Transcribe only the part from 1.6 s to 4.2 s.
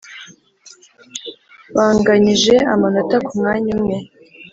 banganyije amanota ku mwanya umwe,